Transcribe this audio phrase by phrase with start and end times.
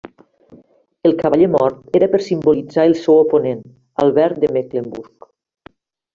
[1.09, 3.61] El cavaller mort era per simbolitzar el seu oponent,
[4.07, 5.31] Albert de Mecklenburg.